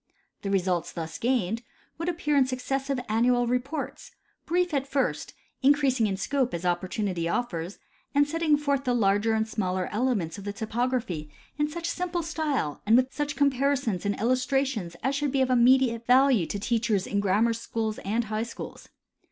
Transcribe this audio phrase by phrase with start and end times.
[0.41, 1.61] The results thus gained
[1.99, 4.09] would appear in successive annual reports,
[4.47, 7.77] brief at first, increasing in scope as opportunity offers,
[8.15, 11.29] and setting forth the larger and smaller elements of the topography
[11.59, 16.07] in sucii simple style and with such comparisons and illustrations as should be of immediate
[16.07, 18.89] value to teachers in grammar schools and high schools.